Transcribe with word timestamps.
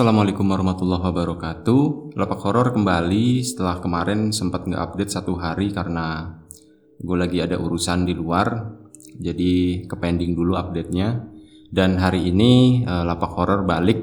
Assalamualaikum 0.00 0.48
warahmatullahi 0.48 1.12
wabarakatuh. 1.12 2.16
Lapak 2.16 2.40
horor 2.48 2.72
kembali. 2.72 3.44
Setelah 3.44 3.84
kemarin 3.84 4.32
sempat 4.32 4.64
nggak 4.64 4.80
update 4.80 5.12
satu 5.12 5.36
hari 5.36 5.76
karena 5.76 6.40
gue 6.96 7.16
lagi 7.20 7.36
ada 7.44 7.60
urusan 7.60 8.08
di 8.08 8.16
luar. 8.16 8.80
Jadi 9.20 9.84
kepending 9.84 10.32
dulu 10.32 10.56
update-nya. 10.56 11.20
Dan 11.68 12.00
hari 12.00 12.32
ini 12.32 12.80
uh, 12.80 13.04
Lapak 13.04 13.28
horor 13.36 13.68
balik 13.68 14.00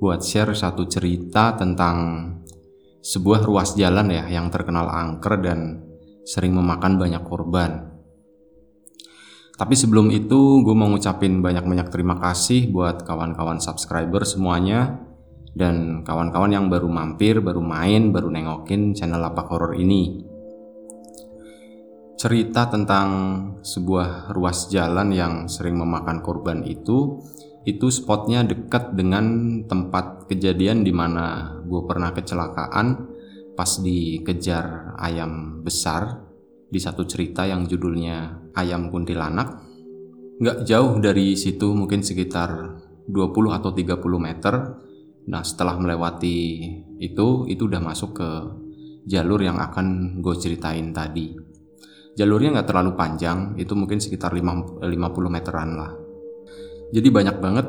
buat 0.00 0.24
share 0.24 0.56
satu 0.56 0.88
cerita 0.88 1.60
tentang 1.60 2.32
sebuah 3.04 3.44
ruas 3.44 3.76
jalan 3.76 4.08
ya 4.16 4.32
yang 4.32 4.48
terkenal 4.48 4.88
angker 4.88 5.44
dan 5.44 5.92
sering 6.24 6.56
memakan 6.56 6.96
banyak 6.96 7.20
korban. 7.28 7.92
Tapi 9.60 9.78
sebelum 9.78 10.08
itu 10.08 10.64
gue 10.64 10.74
mau 10.74 10.88
ngucapin 10.90 11.44
banyak-banyak 11.44 11.92
terima 11.92 12.16
kasih 12.16 12.72
buat 12.72 13.04
kawan-kawan 13.04 13.60
subscriber 13.60 14.24
semuanya 14.24 15.11
dan 15.52 16.00
kawan-kawan 16.04 16.52
yang 16.52 16.66
baru 16.72 16.88
mampir, 16.88 17.44
baru 17.44 17.60
main, 17.60 18.12
baru 18.12 18.32
nengokin 18.32 18.96
channel 18.96 19.20
Lapak 19.20 19.52
Horor 19.52 19.76
ini. 19.76 20.24
Cerita 22.16 22.70
tentang 22.70 23.08
sebuah 23.60 24.30
ruas 24.32 24.70
jalan 24.70 25.10
yang 25.10 25.50
sering 25.50 25.76
memakan 25.76 26.22
korban 26.22 26.62
itu, 26.62 27.18
itu 27.66 27.86
spotnya 27.90 28.42
dekat 28.46 28.94
dengan 28.94 29.58
tempat 29.66 30.26
kejadian 30.30 30.82
di 30.82 30.90
mana 30.94 31.58
gue 31.62 31.82
pernah 31.86 32.10
kecelakaan 32.10 33.10
pas 33.54 33.78
dikejar 33.78 34.96
ayam 34.98 35.62
besar 35.62 36.32
di 36.72 36.80
satu 36.80 37.04
cerita 37.04 37.44
yang 37.44 37.68
judulnya 37.68 38.48
Ayam 38.56 38.88
Kuntilanak. 38.88 39.60
Nggak 40.40 40.64
jauh 40.64 40.96
dari 40.98 41.36
situ 41.36 41.76
mungkin 41.76 42.00
sekitar 42.00 42.80
20 43.04 43.52
atau 43.52 43.70
30 43.76 44.00
meter. 44.16 44.54
Nah 45.30 45.42
setelah 45.46 45.78
melewati 45.78 46.38
itu, 46.98 47.46
itu 47.46 47.62
udah 47.68 47.80
masuk 47.82 48.10
ke 48.18 48.28
jalur 49.06 49.42
yang 49.42 49.58
akan 49.58 50.18
gue 50.18 50.34
ceritain 50.38 50.90
tadi. 50.90 51.34
Jalurnya 52.18 52.60
nggak 52.60 52.68
terlalu 52.68 52.92
panjang, 52.98 53.56
itu 53.56 53.72
mungkin 53.72 54.02
sekitar 54.02 54.34
50 54.36 54.82
meteran 55.30 55.70
lah. 55.78 55.92
Jadi 56.92 57.08
banyak 57.08 57.36
banget 57.40 57.66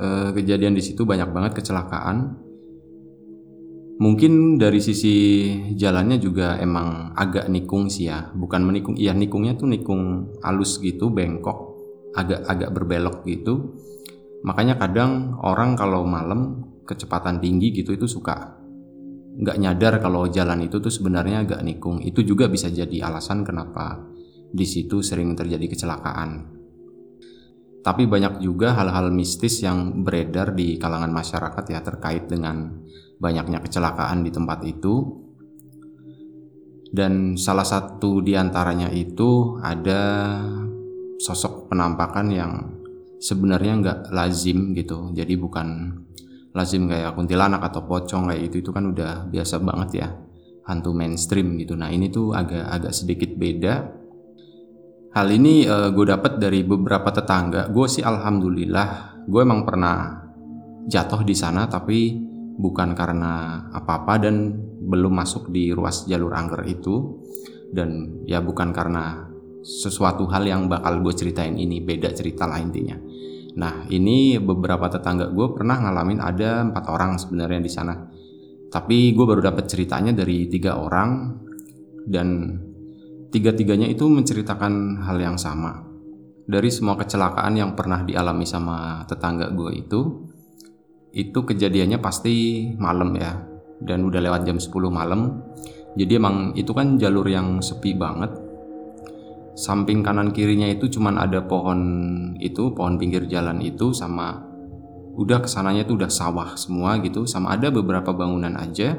eh, 0.00 0.30
kejadian 0.32 0.72
di 0.72 0.82
situ, 0.82 1.04
banyak 1.04 1.28
banget 1.28 1.52
kecelakaan 1.60 2.42
Mungkin 4.02 4.58
dari 4.58 4.82
sisi 4.82 5.46
jalannya 5.78 6.18
juga 6.18 6.58
emang 6.58 7.14
agak 7.14 7.46
nikung 7.46 7.86
sih 7.86 8.10
ya, 8.10 8.34
bukan 8.34 8.66
menikung, 8.66 8.98
iya 8.98 9.14
nikungnya 9.14 9.54
tuh 9.54 9.70
nikung 9.70 10.34
halus 10.42 10.82
gitu, 10.82 11.14
bengkok, 11.14 11.78
agak-agak 12.18 12.74
berbelok 12.74 13.22
gitu. 13.30 13.78
Makanya 14.42 14.74
kadang 14.74 15.38
orang 15.38 15.78
kalau 15.78 16.02
malam 16.02 16.71
kecepatan 16.82 17.38
tinggi 17.38 17.70
gitu 17.70 17.94
itu 17.94 18.06
suka 18.10 18.62
nggak 19.32 19.56
nyadar 19.56 19.94
kalau 20.04 20.28
jalan 20.28 20.68
itu 20.68 20.76
tuh 20.76 20.92
sebenarnya 20.92 21.48
agak 21.48 21.60
nikung. 21.64 22.04
Itu 22.04 22.20
juga 22.20 22.52
bisa 22.52 22.68
jadi 22.68 23.08
alasan 23.08 23.44
kenapa 23.46 24.04
di 24.52 24.66
situ 24.68 25.00
sering 25.00 25.32
terjadi 25.32 25.72
kecelakaan. 25.72 26.60
Tapi 27.82 28.06
banyak 28.06 28.38
juga 28.44 28.78
hal-hal 28.78 29.10
mistis 29.10 29.58
yang 29.64 30.06
beredar 30.06 30.54
di 30.54 30.78
kalangan 30.78 31.10
masyarakat 31.10 31.64
ya 31.66 31.80
terkait 31.82 32.30
dengan 32.30 32.78
banyaknya 33.18 33.58
kecelakaan 33.58 34.22
di 34.22 34.30
tempat 34.30 34.62
itu. 34.68 35.24
Dan 36.92 37.40
salah 37.40 37.64
satu 37.64 38.20
di 38.20 38.36
antaranya 38.36 38.92
itu 38.92 39.56
ada 39.64 40.44
sosok 41.16 41.72
penampakan 41.72 42.28
yang 42.28 42.52
sebenarnya 43.16 43.72
nggak 43.80 43.98
lazim 44.12 44.76
gitu. 44.76 45.10
Jadi 45.16 45.34
bukan 45.40 45.68
lazim 46.52 46.84
kayak 46.84 47.16
kuntilanak 47.16 47.64
atau 47.64 47.84
pocong 47.88 48.28
kayak 48.28 48.42
itu 48.52 48.60
itu 48.60 48.70
kan 48.70 48.92
udah 48.92 49.28
biasa 49.28 49.60
banget 49.64 49.90
ya 50.04 50.08
hantu 50.68 50.94
mainstream 50.94 51.58
gitu. 51.58 51.74
Nah 51.74 51.90
ini 51.90 52.12
tuh 52.12 52.36
agak 52.36 52.68
agak 52.68 52.92
sedikit 52.94 53.34
beda. 53.34 53.74
Hal 55.12 55.28
ini 55.28 55.68
uh, 55.68 55.92
gue 55.92 56.06
dapat 56.08 56.40
dari 56.40 56.64
beberapa 56.64 57.12
tetangga. 57.12 57.68
Gue 57.68 57.88
sih 57.88 58.00
alhamdulillah 58.00 59.20
gue 59.28 59.40
emang 59.42 59.62
pernah 59.62 60.22
jatuh 60.88 61.22
di 61.22 61.34
sana 61.36 61.70
tapi 61.70 62.16
bukan 62.58 62.92
karena 62.92 63.64
apa-apa 63.70 64.28
dan 64.28 64.50
belum 64.82 65.14
masuk 65.14 65.48
di 65.54 65.70
ruas 65.70 66.04
jalur 66.10 66.34
angker 66.34 66.66
itu 66.66 67.22
dan 67.70 68.20
ya 68.26 68.42
bukan 68.42 68.74
karena 68.74 69.30
sesuatu 69.62 70.26
hal 70.26 70.42
yang 70.42 70.66
bakal 70.66 71.00
gue 71.00 71.14
ceritain 71.14 71.54
ini 71.54 71.78
beda 71.80 72.10
cerita 72.12 72.50
lah 72.50 72.58
intinya 72.58 72.98
nah 73.52 73.84
ini 73.92 74.40
beberapa 74.40 74.88
tetangga 74.88 75.28
gue 75.28 75.46
pernah 75.52 75.76
ngalamin 75.80 76.20
ada 76.24 76.64
empat 76.64 76.84
orang 76.88 77.20
sebenarnya 77.20 77.60
di 77.60 77.70
sana. 77.72 77.94
Tapi 78.72 79.12
gue 79.12 79.24
baru 79.28 79.44
dapat 79.44 79.68
ceritanya 79.68 80.16
dari 80.16 80.48
tiga 80.48 80.80
orang 80.80 81.36
dan 82.08 82.56
tiga-tiganya 83.28 83.88
itu 83.88 84.08
menceritakan 84.08 85.04
hal 85.04 85.20
yang 85.20 85.36
sama. 85.36 85.84
Dari 86.42 86.72
semua 86.72 86.96
kecelakaan 86.96 87.54
yang 87.54 87.76
pernah 87.76 88.00
dialami 88.00 88.48
sama 88.48 89.04
tetangga 89.04 89.52
gue 89.52 89.70
itu 89.76 90.00
itu 91.12 91.38
kejadiannya 91.44 92.00
pasti 92.00 92.66
malam 92.80 93.12
ya. 93.16 93.36
Dan 93.82 94.06
udah 94.08 94.20
lewat 94.22 94.46
jam 94.48 94.56
10 94.56 94.72
malam. 94.88 95.42
Jadi 95.92 96.12
emang 96.16 96.56
itu 96.56 96.72
kan 96.72 96.96
jalur 96.96 97.28
yang 97.28 97.60
sepi 97.60 97.92
banget 97.92 98.32
samping 99.52 100.00
kanan 100.00 100.32
kirinya 100.32 100.68
itu 100.68 100.88
cuman 100.88 101.20
ada 101.20 101.44
pohon 101.44 101.80
itu 102.40 102.72
pohon 102.72 102.96
pinggir 102.96 103.28
jalan 103.28 103.60
itu 103.60 103.92
sama 103.92 104.52
udah 105.12 105.44
ke 105.44 105.48
sananya 105.48 105.84
itu 105.84 105.96
udah 105.96 106.08
sawah 106.08 106.56
semua 106.56 106.96
gitu. 107.04 107.28
Sama 107.28 107.56
ada 107.56 107.68
beberapa 107.68 108.12
bangunan 108.16 108.56
aja. 108.56 108.96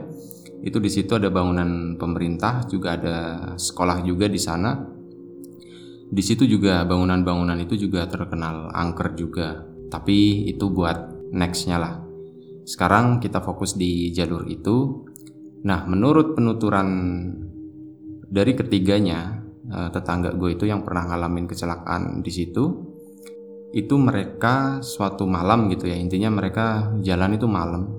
Itu 0.64 0.80
di 0.80 0.88
situ 0.88 1.12
ada 1.18 1.28
bangunan 1.28 2.00
pemerintah 2.00 2.64
juga 2.70 2.96
ada 2.96 3.18
sekolah 3.60 4.06
juga 4.06 4.30
di 4.30 4.40
sana. 4.40 4.80
Di 6.14 6.22
situ 6.22 6.46
juga 6.46 6.86
bangunan-bangunan 6.86 7.58
itu 7.66 7.76
juga 7.76 8.06
terkenal 8.06 8.70
angker 8.72 9.18
juga. 9.18 9.66
Tapi 9.90 10.48
itu 10.48 10.70
buat 10.70 11.30
nextnya 11.34 11.78
lah. 11.82 11.96
Sekarang 12.64 13.20
kita 13.20 13.42
fokus 13.44 13.76
di 13.76 14.14
jalur 14.14 14.48
itu. 14.48 15.04
Nah, 15.68 15.84
menurut 15.90 16.38
penuturan 16.38 16.88
dari 18.30 18.56
ketiganya, 18.56 19.43
eh, 19.74 19.90
tetangga 19.90 20.38
gue 20.38 20.54
itu 20.54 20.70
yang 20.70 20.86
pernah 20.86 21.10
ngalamin 21.10 21.50
kecelakaan 21.50 22.22
di 22.22 22.32
situ, 22.32 22.64
itu 23.74 23.96
mereka 23.98 24.86
suatu 24.86 25.26
malam 25.26 25.68
gitu 25.74 25.90
ya. 25.90 25.98
Intinya 25.98 26.30
mereka 26.30 26.94
jalan 27.02 27.34
itu 27.34 27.50
malam 27.50 27.90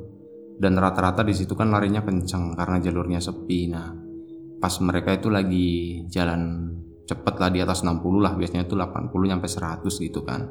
dan 0.54 0.78
rata-rata 0.78 1.26
di 1.26 1.34
situ 1.34 1.58
kan 1.58 1.74
larinya 1.74 2.06
kenceng 2.06 2.54
karena 2.54 2.78
jalurnya 2.78 3.18
sepi. 3.18 3.66
Nah, 3.74 3.90
pas 4.62 4.74
mereka 4.78 5.10
itu 5.18 5.28
lagi 5.28 5.68
jalan 6.06 6.70
cepet 7.04 7.34
lah 7.36 7.50
di 7.52 7.60
atas 7.60 7.84
60 7.84 8.24
lah 8.24 8.32
biasanya 8.32 8.64
itu 8.64 8.72
80 8.80 9.12
sampai 9.28 9.50
100 9.52 9.92
gitu 10.08 10.24
kan 10.24 10.48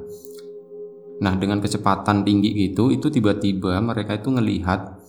Nah, 1.24 1.40
dengan 1.40 1.64
kecepatan 1.64 2.28
tinggi 2.28 2.52
gitu, 2.52 2.92
itu 2.92 3.08
tiba-tiba 3.08 3.80
mereka 3.80 4.20
itu 4.20 4.28
ngelihat 4.28 5.00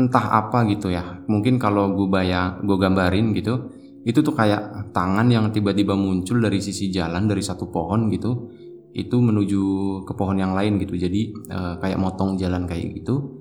entah 0.00 0.26
apa 0.32 0.64
gitu 0.70 0.88
ya. 0.88 1.24
Mungkin 1.28 1.60
kalau 1.60 1.92
gue 1.92 2.08
bayang, 2.08 2.64
gue 2.64 2.76
gambarin 2.80 3.36
gitu, 3.36 3.75
itu 4.06 4.22
tuh 4.22 4.32
kayak 4.32 4.94
tangan 4.94 5.26
yang 5.26 5.50
tiba-tiba 5.50 5.98
muncul 5.98 6.38
dari 6.38 6.62
sisi 6.62 6.94
jalan 6.94 7.26
dari 7.26 7.42
satu 7.42 7.66
pohon 7.74 8.06
gitu, 8.14 8.46
itu 8.94 9.16
menuju 9.18 9.62
ke 10.06 10.12
pohon 10.14 10.38
yang 10.38 10.54
lain 10.54 10.78
gitu. 10.78 10.94
Jadi 10.94 11.34
e, 11.34 11.58
kayak 11.82 11.98
motong 11.98 12.38
jalan 12.38 12.70
kayak 12.70 13.02
gitu. 13.02 13.34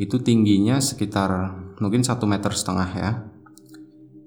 Itu 0.00 0.24
tingginya 0.24 0.80
sekitar 0.80 1.52
mungkin 1.84 2.00
satu 2.00 2.24
meter 2.24 2.56
setengah 2.56 2.90
ya. 2.96 3.10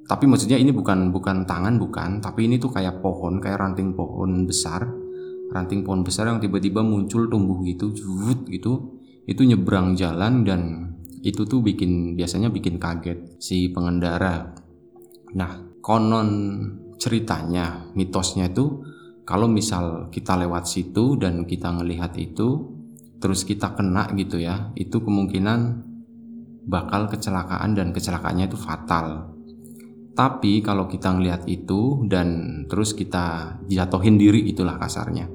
Tapi 0.06 0.30
maksudnya 0.30 0.62
ini 0.62 0.70
bukan 0.70 1.10
bukan 1.10 1.50
tangan 1.50 1.82
bukan, 1.82 2.22
tapi 2.22 2.46
ini 2.46 2.62
tuh 2.62 2.70
kayak 2.70 3.02
pohon, 3.02 3.42
kayak 3.42 3.58
ranting 3.58 3.98
pohon 3.98 4.46
besar 4.46 4.86
ranting 5.54 5.86
pohon 5.86 6.02
besar 6.02 6.28
yang 6.28 6.42
tiba-tiba 6.42 6.82
muncul 6.82 7.30
tumbuh 7.30 7.62
gitu 7.62 7.94
jut 7.94 8.50
gitu 8.50 8.98
itu 9.30 9.42
nyebrang 9.46 9.94
jalan 9.94 10.42
dan 10.44 10.62
itu 11.24 11.46
tuh 11.46 11.64
bikin 11.64 12.18
biasanya 12.18 12.50
bikin 12.52 12.82
kaget 12.82 13.40
si 13.40 13.72
pengendara 13.72 14.52
nah 15.34 15.60
konon 15.82 16.30
ceritanya 16.98 17.92
mitosnya 17.98 18.50
itu 18.50 18.86
kalau 19.24 19.48
misal 19.48 20.08
kita 20.14 20.36
lewat 20.40 20.68
situ 20.68 21.16
dan 21.20 21.48
kita 21.48 21.72
ngelihat 21.74 22.16
itu 22.20 22.70
terus 23.20 23.48
kita 23.48 23.72
kena 23.76 24.12
gitu 24.16 24.40
ya 24.40 24.72
itu 24.76 25.00
kemungkinan 25.00 25.90
bakal 26.64 27.12
kecelakaan 27.12 27.76
dan 27.76 27.92
kecelakaannya 27.92 28.48
itu 28.48 28.58
fatal. 28.60 29.36
Tapi 30.14 30.62
kalau 30.62 30.86
kita 30.86 31.10
ngelihat 31.10 31.50
itu 31.50 32.06
dan 32.06 32.64
terus 32.70 32.94
kita 32.94 33.58
jatuhin 33.66 34.16
diri 34.16 34.46
itulah 34.46 34.78
kasarnya. 34.78 35.26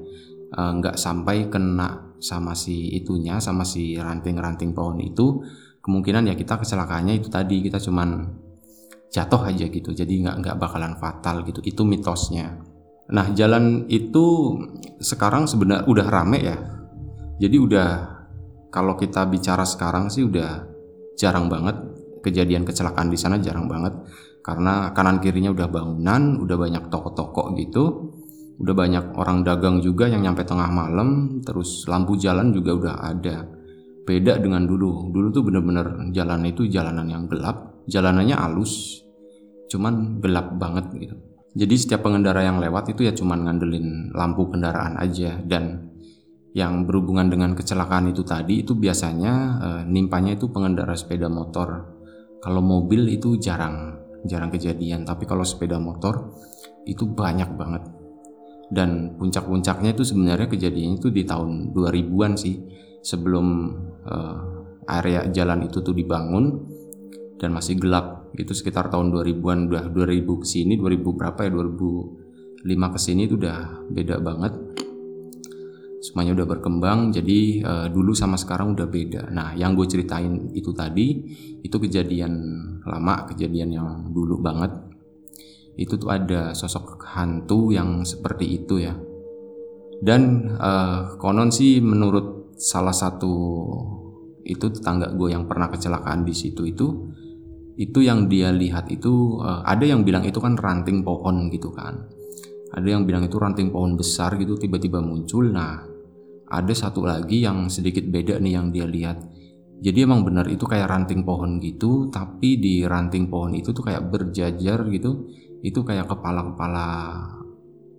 Eh, 0.49 0.71
nggak 0.79 0.97
sampai 0.97 1.51
kena 1.51 2.17
sama 2.19 2.51
si 2.51 2.99
itunya 2.99 3.39
sama 3.39 3.63
si 3.63 3.95
ranting-ranting 3.95 4.75
pohon 4.75 4.99
itu 4.99 5.39
kemungkinan 5.79 6.27
ya 6.27 6.35
kita 6.35 6.59
kecelakaannya 6.59 7.15
itu 7.15 7.31
tadi 7.31 7.63
kita 7.63 7.79
cuman 7.79 8.27
jatuh 9.09 9.41
aja 9.49 9.65
gitu 9.65 9.89
jadi 9.89 10.09
nggak 10.09 10.35
nggak 10.45 10.55
bakalan 10.61 10.93
fatal 10.97 11.41
gitu 11.45 11.59
itu 11.65 11.81
mitosnya. 11.81 12.61
Nah 13.09 13.33
jalan 13.33 13.89
itu 13.89 14.57
sekarang 15.01 15.49
sebenarnya 15.49 15.89
udah 15.89 16.07
rame 16.07 16.39
ya. 16.45 16.57
Jadi 17.41 17.57
udah 17.57 17.89
kalau 18.69 18.93
kita 18.93 19.25
bicara 19.25 19.65
sekarang 19.65 20.13
sih 20.13 20.29
udah 20.29 20.65
jarang 21.17 21.49
banget 21.49 21.73
kejadian 22.21 22.63
kecelakaan 22.63 23.09
di 23.09 23.17
sana 23.17 23.41
jarang 23.41 23.65
banget. 23.65 23.97
Karena 24.45 24.95
kanan 24.95 25.19
kirinya 25.19 25.51
udah 25.51 25.67
bangunan, 25.67 26.39
udah 26.39 26.57
banyak 26.57 26.87
toko-toko 26.87 27.53
gitu, 27.59 28.13
udah 28.61 28.73
banyak 28.73 29.05
orang 29.19 29.43
dagang 29.43 29.83
juga 29.83 30.07
yang 30.07 30.23
nyampe 30.23 30.47
tengah 30.47 30.71
malam, 30.71 31.41
terus 31.43 31.85
lampu 31.91 32.15
jalan 32.15 32.55
juga 32.55 32.71
udah 32.77 32.95
ada. 33.03 33.58
Beda 34.09 34.41
dengan 34.41 34.65
dulu, 34.65 35.13
dulu 35.13 35.29
tuh 35.29 35.45
bener-bener 35.45 36.09
jalan 36.09 36.41
itu 36.49 36.65
jalanan 36.65 37.05
yang 37.05 37.29
gelap, 37.29 37.85
jalanannya 37.85 38.33
halus, 38.33 39.05
cuman 39.69 40.17
gelap 40.17 40.57
banget 40.57 40.89
gitu. 40.97 41.15
Jadi 41.53 41.75
setiap 41.77 42.09
pengendara 42.09 42.41
yang 42.41 42.57
lewat 42.57 42.89
itu 42.97 43.05
ya 43.05 43.13
cuman 43.13 43.45
ngandelin 43.45 44.09
lampu 44.17 44.49
kendaraan 44.49 44.97
aja 44.97 45.37
dan 45.45 45.93
yang 46.57 46.89
berhubungan 46.89 47.29
dengan 47.29 47.53
kecelakaan 47.53 48.09
itu 48.09 48.25
tadi 48.25 48.65
itu 48.65 48.73
biasanya 48.73 49.33
e, 49.61 49.69
nimpanya 49.85 50.33
itu 50.33 50.49
pengendara 50.49 50.97
sepeda 50.97 51.29
motor. 51.29 51.93
Kalau 52.41 52.65
mobil 52.65 53.13
itu 53.13 53.37
jarang 53.37 53.93
jarang 54.25 54.49
kejadian 54.49 55.05
tapi 55.05 55.29
kalau 55.29 55.45
sepeda 55.45 55.77
motor 55.77 56.33
itu 56.89 57.05
banyak 57.05 57.49
banget 57.53 57.83
dan 58.73 59.13
puncak-puncaknya 59.21 59.93
itu 59.93 60.01
sebenarnya 60.01 60.49
kejadiannya 60.49 60.97
itu 60.97 61.09
di 61.13 61.23
tahun 61.29 61.71
2000-an 61.77 62.33
sih 62.37 62.55
sebelum 63.01 63.45
uh, 64.09 64.37
area 64.89 65.29
jalan 65.29 65.69
itu 65.69 65.85
tuh 65.85 65.93
dibangun 65.93 66.65
dan 67.37 67.53
masih 67.55 67.77
gelap. 67.77 68.33
Itu 68.35 68.53
sekitar 68.53 68.89
tahun 68.89 69.13
2000-an 69.13 69.69
udah 69.69 69.83
2000 69.93 70.41
ke 70.41 70.45
sini 70.45 70.73
2000 70.77 71.17
berapa 71.17 71.39
ya 71.45 71.49
2005 71.53 72.93
ke 72.93 72.99
sini 72.99 73.21
itu 73.29 73.35
udah 73.37 73.89
beda 73.89 74.15
banget. 74.19 74.53
Semuanya 75.99 76.31
udah 76.41 76.47
berkembang 76.47 77.11
jadi 77.11 77.39
uh, 77.63 77.87
dulu 77.91 78.15
sama 78.15 78.39
sekarang 78.39 78.73
udah 78.73 78.87
beda. 78.87 79.29
Nah 79.29 79.51
yang 79.53 79.75
gue 79.75 79.85
ceritain 79.85 80.51
itu 80.55 80.71
tadi 80.71 81.07
itu 81.59 81.75
kejadian 81.75 82.33
lama 82.87 83.27
kejadian 83.29 83.69
yang 83.75 83.89
dulu 84.09 84.39
banget. 84.39 84.71
Itu 85.79 85.95
tuh 85.95 86.11
ada 86.11 86.51
sosok 86.55 87.03
hantu 87.15 87.71
yang 87.71 88.03
seperti 88.03 88.63
itu 88.63 88.83
ya. 88.83 88.95
Dan 89.99 90.55
uh, 90.55 91.19
konon 91.19 91.51
sih 91.51 91.83
menurut 91.83 92.55
salah 92.55 92.95
satu 92.95 93.35
itu 94.49 94.65
tetangga 94.73 95.13
gue 95.13 95.29
yang 95.29 95.45
pernah 95.45 95.69
kecelakaan 95.69 96.25
di 96.25 96.33
situ 96.33 96.65
itu 96.65 96.87
itu 97.79 98.03
yang 98.03 98.27
dia 98.27 98.51
lihat 98.51 98.91
itu 98.91 99.39
uh, 99.39 99.63
ada 99.63 99.87
yang 99.87 100.03
bilang 100.03 100.27
itu 100.27 100.35
kan 100.43 100.59
ranting 100.59 100.99
pohon 100.99 101.47
gitu 101.47 101.71
kan. 101.71 101.95
Ada 102.75 102.99
yang 102.99 103.07
bilang 103.07 103.23
itu 103.23 103.39
ranting 103.39 103.71
pohon 103.71 103.95
besar 103.95 104.35
gitu 104.35 104.59
tiba-tiba 104.59 104.99
muncul. 104.99 105.47
Nah 105.47 105.79
ada 106.51 106.73
satu 106.75 107.07
lagi 107.07 107.39
yang 107.39 107.71
sedikit 107.71 108.03
beda 108.03 108.35
nih 108.43 108.53
yang 108.59 108.75
dia 108.75 108.83
lihat. 108.83 109.23
Jadi 109.79 110.03
emang 110.03 110.27
benar 110.27 110.51
itu 110.51 110.67
kayak 110.67 110.91
ranting 110.91 111.23
pohon 111.23 111.63
gitu 111.63 112.11
tapi 112.11 112.59
di 112.59 112.83
ranting 112.83 113.31
pohon 113.31 113.55
itu 113.55 113.71
tuh 113.71 113.87
kayak 113.87 114.11
berjajar 114.11 114.83
gitu. 114.91 115.31
Itu 115.63 115.87
kayak 115.87 116.11
kepala-kepala 116.11 116.87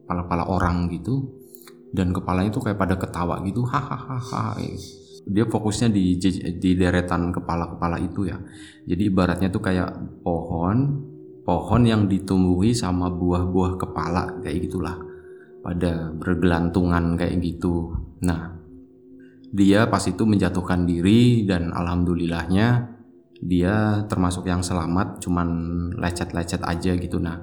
kepala-kepala 0.05 0.45
orang 0.45 0.93
gitu. 0.93 1.41
Dan 1.89 2.13
kepalanya 2.13 2.53
itu 2.53 2.61
kayak 2.61 2.77
pada 2.77 3.01
ketawa 3.01 3.41
gitu 3.49 3.65
hahaha 3.65 4.61
dia 5.31 5.47
fokusnya 5.47 5.95
di 5.95 6.19
di 6.59 6.71
deretan 6.75 7.31
kepala-kepala 7.31 8.03
itu 8.03 8.27
ya. 8.27 8.37
Jadi 8.85 9.03
ibaratnya 9.07 9.49
tuh 9.49 9.63
kayak 9.63 10.23
pohon 10.27 11.07
pohon 11.47 11.83
yang 11.87 12.11
ditumbuhi 12.11 12.75
sama 12.75 13.07
buah-buah 13.09 13.79
kepala 13.79 14.43
kayak 14.43 14.67
gitulah. 14.67 14.99
Pada 15.61 16.11
bergelantungan 16.17 17.15
kayak 17.21 17.37
gitu. 17.45 17.95
Nah, 18.25 18.59
dia 19.55 19.87
pas 19.87 20.03
itu 20.03 20.25
menjatuhkan 20.27 20.89
diri 20.89 21.47
dan 21.47 21.71
alhamdulillahnya 21.71 22.99
dia 23.41 24.05
termasuk 24.05 24.45
yang 24.45 24.61
selamat 24.61 25.23
cuman 25.23 25.49
lecet-lecet 25.97 26.61
aja 26.67 26.93
gitu. 26.99 27.23
Nah 27.23 27.41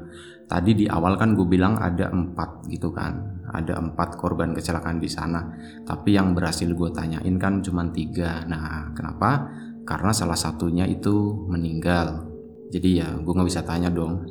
tadi 0.47 0.71
di 0.73 0.85
awal 0.87 1.19
kan 1.19 1.35
gue 1.35 1.43
bilang 1.43 1.75
ada 1.75 2.07
empat 2.09 2.71
gitu 2.71 2.89
kan 2.95 3.36
ada 3.57 3.81
empat 3.81 4.15
korban 4.21 4.53
kecelakaan 4.53 5.01
di 5.01 5.09
sana. 5.09 5.41
Tapi 5.81 6.13
yang 6.13 6.37
berhasil 6.37 6.69
gue 6.69 6.89
tanyain 6.93 7.35
kan 7.41 7.65
cuma 7.65 7.89
tiga. 7.89 8.45
Nah 8.45 8.93
kenapa? 8.93 9.49
Karena 9.83 10.13
salah 10.13 10.37
satunya 10.37 10.85
itu 10.85 11.45
meninggal. 11.49 12.29
Jadi 12.69 12.89
ya 13.01 13.17
gue 13.17 13.33
nggak 13.33 13.49
bisa 13.49 13.65
tanya 13.65 13.89
dong. 13.89 14.23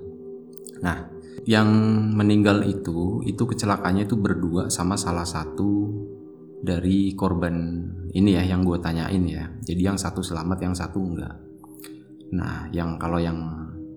Nah 0.80 1.10
yang 1.46 1.68
meninggal 2.14 2.66
itu 2.66 3.22
itu 3.26 3.42
kecelakaannya 3.42 4.06
itu 4.06 4.18
berdua 4.18 4.70
sama 4.70 4.98
salah 4.98 5.26
satu 5.26 5.90
dari 6.62 7.14
korban 7.14 7.86
ini 8.16 8.34
ya 8.34 8.42
yang 8.42 8.64
gue 8.64 8.80
tanyain 8.80 9.22
ya. 9.28 9.44
Jadi 9.60 9.82
yang 9.84 10.00
satu 10.00 10.24
selamat, 10.24 10.58
yang 10.64 10.74
satu 10.74 10.98
enggak. 11.04 11.36
Nah, 12.32 12.66
yang 12.74 12.98
kalau 12.98 13.22
yang 13.22 13.38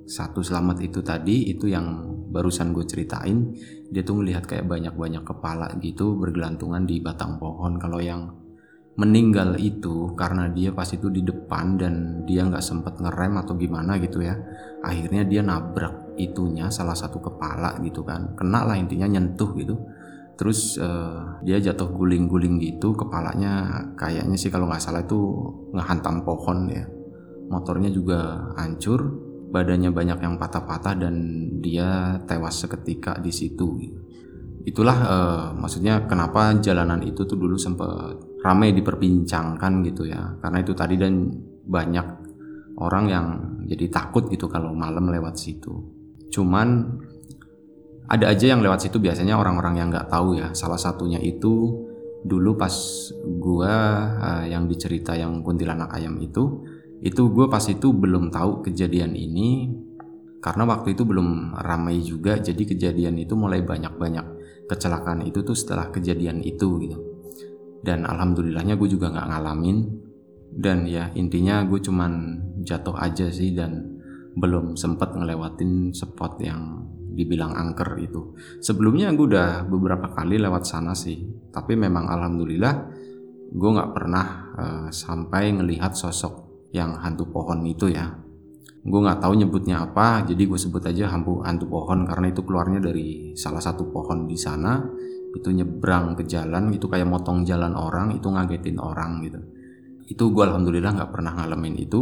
satu 0.05 0.43
selamat 0.43 0.85
itu 0.85 0.99
tadi 1.01 1.49
itu 1.49 1.69
yang 1.69 2.05
barusan 2.29 2.71
gue 2.71 2.85
ceritain, 2.85 3.51
dia 3.89 4.05
tuh 4.05 4.21
ngelihat 4.21 4.45
kayak 4.45 4.69
banyak-banyak 4.69 5.25
kepala 5.25 5.73
gitu 5.81 6.15
bergelantungan 6.15 6.85
di 6.85 7.01
batang 7.01 7.41
pohon. 7.41 7.81
Kalau 7.81 7.97
yang 7.99 8.29
meninggal 8.99 9.55
itu 9.55 10.11
karena 10.19 10.51
dia 10.51 10.75
pas 10.75 10.87
itu 10.91 11.07
di 11.07 11.23
depan 11.23 11.79
dan 11.79 11.93
dia 12.27 12.43
nggak 12.43 12.59
sempet 12.59 12.99
ngerem 12.99 13.39
atau 13.39 13.55
gimana 13.55 13.95
gitu 13.95 14.19
ya 14.19 14.35
akhirnya 14.83 15.23
dia 15.23 15.39
nabrak 15.39 16.19
itunya 16.19 16.67
salah 16.67 16.95
satu 16.95 17.23
kepala 17.23 17.79
gitu 17.79 18.03
kan. 18.03 18.35
Kena 18.35 18.67
lah 18.67 18.75
intinya 18.75 19.07
nyentuh 19.07 19.55
gitu. 19.55 19.75
Terus 20.35 20.79
uh, 20.79 21.39
dia 21.43 21.59
jatuh 21.59 21.91
guling-guling 21.91 22.59
gitu 22.63 22.95
kepalanya 22.95 23.83
kayaknya 23.99 24.39
sih 24.39 24.47
kalau 24.47 24.71
nggak 24.71 24.83
salah 24.83 25.03
itu 25.03 25.19
ngehantam 25.75 26.23
pohon 26.23 26.67
ya. 26.71 26.83
Motornya 27.49 27.91
juga 27.91 28.51
hancur 28.55 29.28
badannya 29.50 29.90
banyak 29.90 30.19
yang 30.22 30.36
patah-patah 30.38 30.94
dan 30.96 31.16
dia 31.60 32.22
tewas 32.30 32.62
seketika 32.62 33.18
di 33.18 33.34
situ. 33.34 33.68
Itulah 34.63 34.98
uh, 35.01 35.46
maksudnya 35.57 36.06
kenapa 36.06 36.54
jalanan 36.62 37.01
itu 37.01 37.25
tuh 37.25 37.36
dulu 37.36 37.57
sempat 37.57 38.18
ramai 38.46 38.72
diperbincangkan 38.78 39.81
gitu 39.90 40.06
ya. 40.06 40.38
Karena 40.38 40.62
itu 40.62 40.78
tadi 40.78 40.96
dan 40.96 41.34
banyak 41.66 42.07
orang 42.80 43.06
yang 43.10 43.25
jadi 43.66 43.90
takut 43.90 44.30
gitu 44.30 44.46
kalau 44.46 44.72
malam 44.77 45.10
lewat 45.10 45.36
situ. 45.41 45.74
Cuman 46.29 46.86
ada 48.10 48.25
aja 48.29 48.53
yang 48.53 48.62
lewat 48.62 48.89
situ 48.89 48.98
biasanya 49.01 49.38
orang-orang 49.38 49.82
yang 49.82 49.88
nggak 49.89 50.10
tahu 50.10 50.38
ya. 50.38 50.53
Salah 50.53 50.77
satunya 50.77 51.18
itu 51.18 51.86
dulu 52.20 52.60
pas 52.60 52.74
gua 53.39 53.74
uh, 54.20 54.46
yang 54.46 54.68
dicerita 54.68 55.15
yang 55.15 55.41
kuntilanak 55.41 55.89
ayam 55.96 56.20
itu 56.20 56.68
itu 57.00 57.32
gue 57.32 57.48
pas 57.48 57.63
itu 57.63 57.96
belum 57.96 58.27
tahu 58.27 58.68
kejadian 58.68 59.15
ini 59.15 59.72
karena 60.39 60.63
waktu 60.68 60.96
itu 60.96 61.03
belum 61.03 61.56
ramai 61.56 62.00
juga. 62.03 62.39
Jadi 62.39 62.63
kejadian 62.75 63.20
itu 63.20 63.36
mulai 63.36 63.63
banyak-banyak 63.63 64.25
kecelakaan 64.68 65.24
itu 65.24 65.44
tuh 65.44 65.56
setelah 65.56 65.91
kejadian 65.91 66.44
itu 66.44 66.68
gitu. 66.84 66.98
Dan 67.79 68.03
alhamdulillahnya 68.03 68.75
gue 68.75 68.89
juga 68.91 69.12
nggak 69.12 69.27
ngalamin. 69.32 69.77
Dan 70.50 70.88
ya 70.89 71.12
intinya 71.15 71.63
gue 71.63 71.79
cuman 71.79 72.41
jatuh 72.63 72.98
aja 73.00 73.29
sih 73.32 73.53
dan 73.56 74.01
belum 74.36 74.75
sempat 74.75 75.15
ngelewatin 75.15 75.96
spot 75.96 76.39
yang 76.44 76.88
dibilang 77.15 77.56
angker 77.56 78.00
itu. 78.00 78.36
Sebelumnya 78.63 79.12
gue 79.12 79.36
udah 79.36 79.68
beberapa 79.68 80.12
kali 80.12 80.39
lewat 80.39 80.63
sana 80.63 80.96
sih, 80.96 81.20
tapi 81.51 81.75
memang 81.75 82.08
alhamdulillah 82.08 82.75
gue 83.50 83.70
nggak 83.75 83.91
pernah 83.91 84.25
uh, 84.56 84.88
sampai 84.94 85.58
ngelihat 85.58 85.98
sosok 85.98 86.49
yang 86.73 86.97
hantu 87.01 87.29
pohon 87.29 87.65
itu 87.65 87.89
ya. 87.89 88.09
Gue 88.79 88.99
nggak 89.03 89.19
tahu 89.19 89.33
nyebutnya 89.35 89.83
apa, 89.83 90.23
jadi 90.23 90.39
gue 90.47 90.59
sebut 90.59 90.79
aja 90.88 91.11
hantu 91.11 91.43
hantu 91.43 91.67
pohon 91.67 92.07
karena 92.07 92.31
itu 92.31 92.41
keluarnya 92.47 92.79
dari 92.79 93.35
salah 93.35 93.59
satu 93.59 93.91
pohon 93.91 94.25
di 94.25 94.38
sana. 94.39 94.79
Itu 95.29 95.53
nyebrang 95.53 96.17
ke 96.17 96.25
jalan, 96.25 96.73
itu 96.73 96.89
kayak 96.89 97.05
motong 97.05 97.45
jalan 97.45 97.77
orang, 97.77 98.17
itu 98.17 98.25
ngagetin 98.31 98.81
orang 98.81 99.21
gitu. 99.21 99.39
Itu 100.09 100.33
gue 100.33 100.43
alhamdulillah 100.47 100.95
nggak 100.95 101.11
pernah 101.13 101.38
ngalamin 101.38 101.75
itu. 101.77 102.01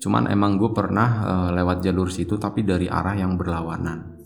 Cuman 0.00 0.28
emang 0.30 0.56
gue 0.56 0.70
pernah 0.72 1.08
uh, 1.24 1.50
lewat 1.52 1.84
jalur 1.84 2.08
situ 2.08 2.36
tapi 2.36 2.64
dari 2.64 2.88
arah 2.88 3.16
yang 3.16 3.36
berlawanan 3.36 4.16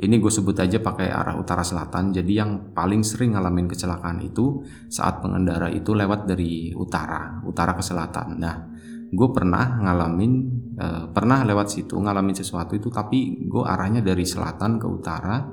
ini 0.00 0.16
gue 0.16 0.32
sebut 0.32 0.56
aja 0.56 0.80
pakai 0.80 1.12
arah 1.12 1.36
utara 1.36 1.60
selatan. 1.60 2.08
Jadi 2.08 2.32
yang 2.32 2.72
paling 2.72 3.04
sering 3.04 3.36
ngalamin 3.36 3.68
kecelakaan 3.68 4.24
itu 4.24 4.64
saat 4.88 5.20
pengendara 5.20 5.68
itu 5.68 5.92
lewat 5.92 6.24
dari 6.24 6.72
utara, 6.72 7.44
utara 7.44 7.76
ke 7.76 7.84
selatan. 7.84 8.40
Nah, 8.40 8.56
gue 9.10 9.28
pernah 9.34 9.82
ngalamin, 9.82 10.32
eh, 10.78 11.04
pernah 11.10 11.42
lewat 11.42 11.68
situ 11.74 11.98
ngalamin 11.98 12.34
sesuatu 12.38 12.78
itu, 12.78 12.88
tapi 12.88 13.46
gue 13.46 13.62
arahnya 13.66 14.00
dari 14.00 14.22
selatan 14.22 14.78
ke 14.78 14.86
utara. 14.86 15.50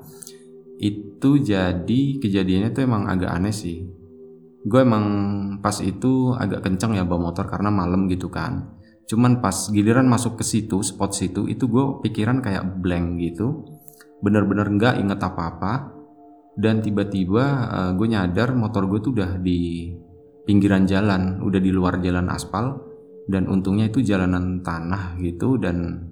Itu 0.78 1.42
jadi 1.42 2.22
kejadiannya 2.22 2.70
tuh 2.70 2.86
emang 2.86 3.10
agak 3.10 3.34
aneh 3.34 3.54
sih. 3.54 3.82
Gue 4.62 4.80
emang 4.86 5.06
pas 5.60 5.82
itu 5.82 6.38
agak 6.38 6.62
kenceng 6.62 6.94
ya 6.94 7.04
bawa 7.08 7.34
motor 7.34 7.50
karena 7.50 7.74
malam 7.74 8.06
gitu 8.08 8.30
kan. 8.30 8.78
Cuman 9.10 9.42
pas 9.42 9.72
giliran 9.74 10.06
masuk 10.06 10.38
ke 10.38 10.44
situ, 10.46 10.84
spot 10.84 11.16
situ, 11.16 11.50
itu 11.50 11.66
gue 11.66 12.04
pikiran 12.06 12.44
kayak 12.44 12.78
blank 12.84 13.18
gitu 13.24 13.66
bener-bener 14.22 14.68
nggak 14.74 14.96
inget 14.98 15.20
apa-apa 15.22 15.94
dan 16.58 16.82
tiba-tiba 16.82 17.44
uh, 17.70 17.92
gue 17.94 18.08
nyadar 18.10 18.58
motor 18.58 18.90
gue 18.90 19.00
tuh 19.02 19.12
udah 19.14 19.38
di 19.38 19.94
pinggiran 20.50 20.90
jalan 20.90 21.38
udah 21.46 21.62
di 21.62 21.70
luar 21.70 22.02
jalan 22.02 22.26
aspal 22.34 22.82
dan 23.28 23.44
untungnya 23.52 23.92
itu 23.92 24.00
jalanan 24.00 24.64
tanah 24.64 25.20
gitu 25.20 25.60
dan 25.60 26.08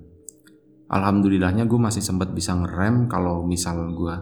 alhamdulillahnya 0.91 1.63
gue 1.65 1.79
masih 1.79 2.03
sempat 2.03 2.35
bisa 2.35 2.53
ngerem. 2.53 3.07
Kalau 3.07 3.47
misal 3.47 3.95
gue 3.95 4.15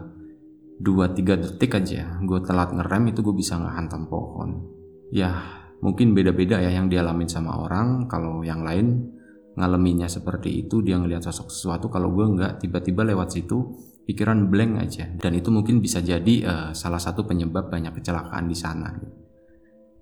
2-3 0.79 1.41
detik 1.41 1.73
aja 1.73 2.21
gue 2.21 2.39
telat 2.45 2.69
ngerem 2.69 3.09
itu 3.09 3.25
gue 3.25 3.35
bisa 3.35 3.57
ngehantam 3.57 4.05
pohon. 4.05 4.61
Ya 5.09 5.41
mungkin 5.81 6.13
beda-beda 6.13 6.61
ya 6.61 6.69
yang 6.69 6.87
dialamin 6.87 7.27
sama 7.27 7.57
orang. 7.57 8.05
Kalau 8.05 8.45
yang 8.45 8.61
lain 8.61 9.09
ngalaminya 9.57 10.09
seperti 10.09 10.65
itu 10.65 10.85
dia 10.85 11.01
ngelihat 11.01 11.25
sosok 11.25 11.49
sesuatu. 11.49 11.89
Kalau 11.89 12.13
gue 12.13 12.25
nggak 12.29 12.61
tiba-tiba 12.61 13.01
lewat 13.09 13.33
situ 13.33 13.73
pikiran 14.05 14.53
blank 14.53 14.85
aja. 14.85 15.09
Dan 15.17 15.33
itu 15.33 15.49
mungkin 15.49 15.81
bisa 15.81 15.97
jadi 15.97 16.35
uh, 16.45 16.69
salah 16.77 17.01
satu 17.01 17.25
penyebab 17.25 17.73
banyak 17.73 17.97
kecelakaan 17.97 18.45
di 18.45 18.57
sana 18.57 19.22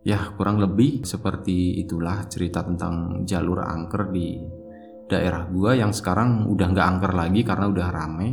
Ya, 0.01 0.33
kurang 0.33 0.57
lebih 0.57 1.05
seperti 1.05 1.77
itulah 1.77 2.25
cerita 2.25 2.65
tentang 2.65 3.21
jalur 3.21 3.61
angker 3.61 4.09
di 4.09 4.41
daerah 5.05 5.45
gua 5.45 5.77
yang 5.77 5.93
sekarang 5.93 6.49
udah 6.49 6.67
nggak 6.73 6.87
angker 6.97 7.13
lagi 7.13 7.41
karena 7.45 7.69
udah 7.69 7.87
rame. 7.93 8.29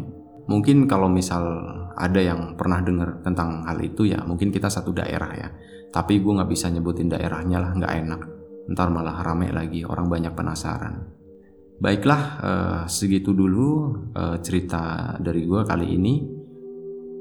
Mungkin 0.49 0.89
kalau 0.89 1.13
misal 1.13 1.45
ada 1.93 2.21
yang 2.25 2.57
pernah 2.57 2.81
dengar 2.81 3.21
tentang 3.21 3.69
hal 3.69 3.77
itu 3.85 4.09
ya 4.09 4.25
mungkin 4.25 4.49
kita 4.49 4.73
satu 4.73 4.97
daerah 4.97 5.29
ya. 5.37 5.49
Tapi 5.93 6.21
gue 6.21 6.33
nggak 6.33 6.49
bisa 6.49 6.73
nyebutin 6.73 7.13
daerahnya 7.13 7.61
lah, 7.61 7.73
nggak 7.77 7.95
enak. 8.05 8.21
Ntar 8.73 8.89
malah 8.89 9.21
rame 9.25 9.53
lagi, 9.53 9.85
orang 9.85 10.09
banyak 10.09 10.33
penasaran. 10.33 10.95
Baiklah, 11.81 12.23
eh, 12.41 12.81
segitu 12.89 13.37
dulu 13.37 13.93
eh, 14.17 14.37
cerita 14.41 15.17
dari 15.21 15.45
gue 15.45 15.61
kali 15.69 15.87
ini. 15.97 16.15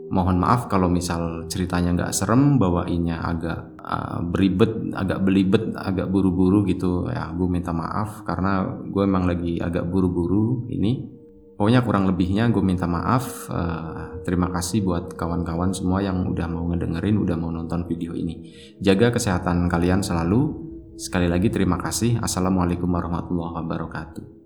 Mohon 0.07 0.37
maaf 0.39 0.71
kalau 0.71 0.87
misal 0.87 1.51
ceritanya 1.51 1.91
nggak 1.91 2.15
serem, 2.15 2.55
bawainnya 2.55 3.19
agak 3.19 3.75
uh, 3.83 4.23
beribet, 4.23 4.95
agak 4.95 5.19
belibet, 5.19 5.75
agak 5.75 6.07
buru-buru 6.07 6.63
gitu. 6.63 7.11
Ya, 7.11 7.27
gue 7.35 7.47
minta 7.51 7.75
maaf 7.75 8.23
karena 8.23 8.63
gue 8.87 9.03
emang 9.03 9.27
lagi 9.27 9.59
agak 9.59 9.83
buru-buru 9.91 10.63
ini. 10.71 11.17
Pokoknya 11.57 11.81
kurang 11.81 12.05
lebihnya 12.05 12.47
gue 12.53 12.63
minta 12.63 12.85
maaf. 12.85 13.51
Uh, 13.51 14.21
terima 14.23 14.47
kasih 14.53 14.85
buat 14.85 15.17
kawan-kawan 15.17 15.73
semua 15.73 15.99
yang 15.99 16.23
udah 16.23 16.47
mau 16.47 16.69
ngedengerin, 16.71 17.17
udah 17.17 17.35
mau 17.35 17.51
nonton 17.51 17.83
video 17.89 18.15
ini. 18.15 18.53
Jaga 18.79 19.11
kesehatan 19.11 19.67
kalian 19.67 20.05
selalu. 20.05 20.69
Sekali 20.95 21.25
lagi 21.25 21.49
terima 21.49 21.81
kasih. 21.81 22.21
Assalamualaikum 22.23 22.87
warahmatullahi 22.87 23.59
wabarakatuh. 23.59 24.36